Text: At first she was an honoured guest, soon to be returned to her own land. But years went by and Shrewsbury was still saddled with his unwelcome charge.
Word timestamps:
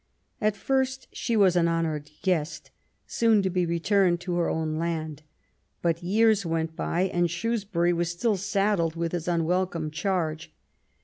At 0.41 0.55
first 0.57 1.07
she 1.13 1.37
was 1.37 1.55
an 1.55 1.67
honoured 1.67 2.09
guest, 2.23 2.71
soon 3.05 3.43
to 3.43 3.51
be 3.51 3.67
returned 3.67 4.19
to 4.21 4.35
her 4.37 4.49
own 4.49 4.79
land. 4.79 5.21
But 5.83 6.01
years 6.01 6.43
went 6.43 6.75
by 6.75 7.01
and 7.01 7.29
Shrewsbury 7.29 7.93
was 7.93 8.09
still 8.09 8.35
saddled 8.37 8.95
with 8.95 9.11
his 9.11 9.27
unwelcome 9.27 9.91
charge. 9.91 10.51